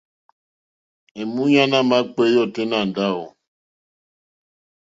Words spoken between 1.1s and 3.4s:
Èmúɲánà àmà kpééyá ôténá ndáwù.